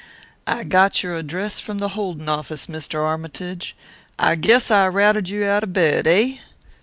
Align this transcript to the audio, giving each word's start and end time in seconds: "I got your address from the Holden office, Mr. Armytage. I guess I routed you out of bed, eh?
"I 0.47 0.63
got 0.63 1.03
your 1.03 1.15
address 1.15 1.59
from 1.59 1.77
the 1.77 1.89
Holden 1.89 2.27
office, 2.27 2.65
Mr. 2.65 3.03
Armytage. 3.03 3.75
I 4.17 4.33
guess 4.33 4.71
I 4.71 4.87
routed 4.87 5.29
you 5.29 5.45
out 5.45 5.61
of 5.61 5.73
bed, 5.73 6.07
eh? 6.07 6.37